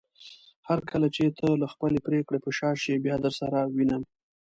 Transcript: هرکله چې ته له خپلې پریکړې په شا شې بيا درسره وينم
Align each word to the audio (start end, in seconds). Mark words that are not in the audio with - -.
هرکله 0.67 1.07
چې 1.15 1.23
ته 1.37 1.47
له 1.61 1.67
خپلې 1.73 1.97
پریکړې 2.07 2.39
په 2.45 2.49
شا 2.57 2.71
شې 2.81 3.01
بيا 3.05 3.15
درسره 3.25 3.59
وينم 3.75 4.03